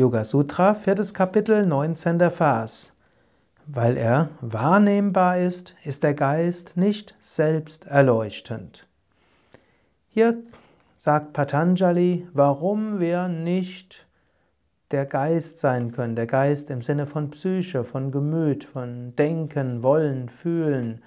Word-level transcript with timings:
Yoga 0.00 0.24
Sutra, 0.24 0.72
viertes 0.72 1.12
Kapitel, 1.12 1.66
19. 1.66 2.30
Vers. 2.30 2.94
Weil 3.66 3.98
er 3.98 4.30
wahrnehmbar 4.40 5.36
ist, 5.36 5.74
ist 5.84 6.02
der 6.04 6.14
Geist 6.14 6.74
nicht 6.78 7.14
selbst 7.20 7.84
erleuchtend. 7.84 8.88
Hier 10.08 10.38
sagt 10.96 11.34
Patanjali, 11.34 12.26
warum 12.32 12.98
wir 12.98 13.28
nicht 13.28 14.06
der 14.90 15.04
Geist 15.04 15.58
sein 15.58 15.92
können. 15.92 16.16
Der 16.16 16.26
Geist 16.26 16.70
im 16.70 16.80
Sinne 16.80 17.04
von 17.04 17.28
Psyche, 17.28 17.84
von 17.84 18.10
Gemüt, 18.10 18.64
von 18.64 19.14
Denken, 19.16 19.82
Wollen, 19.82 20.30
Fühlen, 20.30 21.02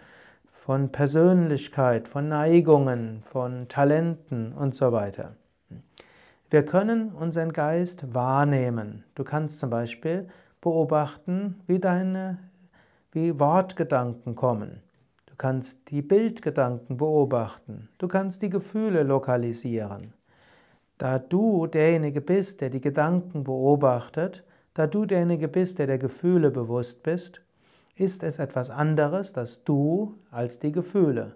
von 0.52 0.92
Persönlichkeit, 0.92 2.08
von 2.08 2.28
Neigungen, 2.30 3.24
von 3.24 3.68
Talenten 3.68 4.54
und 4.54 4.76
so 4.76 4.92
weiter. 4.92 5.36
Wir 6.54 6.64
können 6.64 7.10
unseren 7.14 7.52
Geist 7.52 8.14
wahrnehmen. 8.14 9.04
Du 9.16 9.24
kannst 9.24 9.58
zum 9.58 9.72
Beispiel 9.72 10.28
beobachten, 10.62 11.60
wie 11.66 11.80
deine 11.80 12.38
wie 13.12 13.40
Wortgedanken 13.40 14.36
kommen. 14.36 14.84
Du 15.26 15.34
kannst 15.36 15.90
die 15.90 16.04
Bildgedanken 16.04 16.98
beobachten. 16.98 17.90
Du 17.98 18.08
kannst 18.08 18.44
die 18.44 18.52
Gefühle 18.52 19.02
lokalisieren. 19.02 20.14
Da 21.00 21.18
du 21.18 21.66
derjenige 21.66 22.22
bist, 22.22 22.62
der 22.62 22.70
die 22.70 22.82
Gedanken 22.82 23.44
beobachtet, 23.44 24.44
da 24.76 24.86
du 24.86 25.08
derjenige 25.08 25.48
bist, 25.48 25.80
der 25.80 25.88
der 25.88 25.98
Gefühle 25.98 26.52
bewusst 26.52 27.02
bist, 27.02 27.42
ist 27.96 28.22
es 28.22 28.38
etwas 28.38 28.70
anderes, 28.70 29.34
dass 29.34 29.64
du 29.64 30.20
als 30.30 30.60
die 30.60 30.72
Gefühle. 30.72 31.36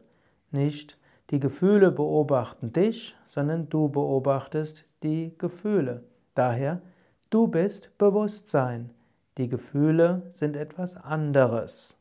Nicht 0.51 0.99
die 1.31 1.39
Gefühle 1.39 1.89
beobachten 1.91 2.71
dich, 2.71 3.15
sondern 3.27 3.67
du 3.67 3.89
beobachtest 3.89 4.86
die 5.03 5.35
Gefühle. 5.37 6.03
Daher, 6.35 6.81
du 7.29 7.47
bist 7.47 7.97
Bewusstsein. 7.97 8.91
Die 9.37 9.47
Gefühle 9.47 10.23
sind 10.31 10.55
etwas 10.55 10.95
anderes. 10.95 11.97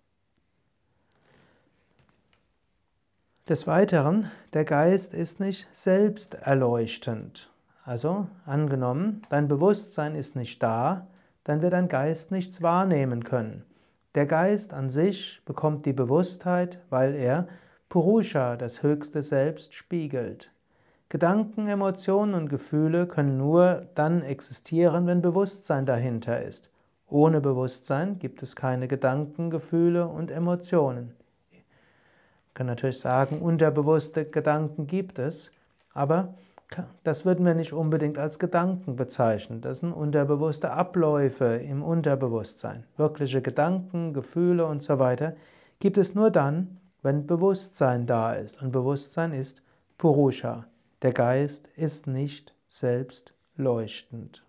Des 3.48 3.66
Weiteren, 3.66 4.30
der 4.54 4.64
Geist 4.64 5.14
ist 5.14 5.38
nicht 5.38 5.68
selbst 5.70 6.34
erleuchtend. 6.34 7.50
Also, 7.84 8.26
angenommen, 8.44 9.22
dein 9.30 9.46
Bewusstsein 9.46 10.16
ist 10.16 10.34
nicht 10.34 10.60
da, 10.62 11.06
dann 11.44 11.62
wird 11.62 11.74
dein 11.74 11.88
Geist 11.88 12.32
nichts 12.32 12.60
wahrnehmen 12.60 13.22
können. 13.22 13.64
Der 14.16 14.26
Geist 14.26 14.72
an 14.72 14.90
sich 14.90 15.42
bekommt 15.44 15.86
die 15.86 15.92
Bewusstheit, 15.92 16.80
weil 16.90 17.14
er 17.14 17.46
Purusha, 17.88 18.56
das 18.56 18.82
höchste 18.82 19.22
Selbst, 19.22 19.74
spiegelt. 19.74 20.50
Gedanken, 21.08 21.68
Emotionen 21.68 22.34
und 22.34 22.48
Gefühle 22.48 23.06
können 23.06 23.38
nur 23.38 23.86
dann 23.94 24.22
existieren, 24.22 25.06
wenn 25.06 25.22
Bewusstsein 25.22 25.86
dahinter 25.86 26.42
ist. 26.42 26.68
Ohne 27.08 27.40
Bewusstsein 27.40 28.18
gibt 28.18 28.42
es 28.42 28.56
keine 28.56 28.88
Gedanken, 28.88 29.50
Gefühle 29.50 30.08
und 30.08 30.32
Emotionen. 30.32 31.14
Ich 31.52 32.54
kann 32.54 32.66
natürlich 32.66 32.98
sagen, 32.98 33.40
unterbewusste 33.40 34.24
Gedanken 34.24 34.88
gibt 34.88 35.20
es, 35.20 35.52
aber 35.92 36.34
das 37.04 37.24
würden 37.24 37.46
wir 37.46 37.54
nicht 37.54 37.72
unbedingt 37.72 38.18
als 38.18 38.40
Gedanken 38.40 38.96
bezeichnen. 38.96 39.60
Das 39.60 39.78
sind 39.78 39.92
unterbewusste 39.92 40.72
Abläufe 40.72 41.44
im 41.44 41.84
Unterbewusstsein. 41.84 42.84
Wirkliche 42.96 43.40
Gedanken, 43.40 44.12
Gefühle 44.12 44.66
und 44.66 44.82
so 44.82 44.98
weiter 44.98 45.36
gibt 45.78 45.96
es 45.98 46.16
nur 46.16 46.30
dann, 46.30 46.80
wenn 47.02 47.28
Bewusstsein 47.28 48.06
da 48.06 48.32
ist. 48.32 48.60
Und 48.60 48.72
Bewusstsein 48.72 49.32
ist 49.32 49.62
Purusha. 49.96 50.66
Der 51.02 51.12
Geist 51.12 51.68
ist 51.76 52.06
nicht 52.06 52.54
selbst 52.68 53.34
leuchtend. 53.54 54.45